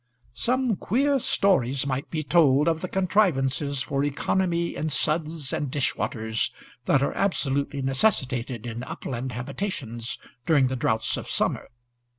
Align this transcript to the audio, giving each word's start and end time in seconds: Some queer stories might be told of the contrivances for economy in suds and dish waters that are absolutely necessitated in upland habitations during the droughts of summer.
Some 0.33 0.77
queer 0.77 1.19
stories 1.19 1.85
might 1.85 2.09
be 2.09 2.23
told 2.23 2.67
of 2.67 2.81
the 2.81 2.87
contrivances 2.87 3.83
for 3.83 4.03
economy 4.03 4.75
in 4.75 4.89
suds 4.89 5.53
and 5.53 5.69
dish 5.69 5.95
waters 5.95 6.51
that 6.85 7.03
are 7.03 7.13
absolutely 7.13 7.83
necessitated 7.83 8.65
in 8.65 8.81
upland 8.81 9.33
habitations 9.33 10.17
during 10.47 10.69
the 10.69 10.75
droughts 10.75 11.17
of 11.17 11.29
summer. 11.29 11.67